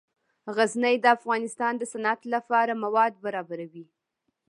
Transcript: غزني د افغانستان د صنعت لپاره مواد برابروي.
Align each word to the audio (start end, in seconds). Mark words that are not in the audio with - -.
غزني 0.55 0.95
د 1.01 1.05
افغانستان 1.17 1.73
د 1.77 1.83
صنعت 1.91 2.21
لپاره 2.33 2.73
مواد 2.83 3.13
برابروي. 3.25 3.85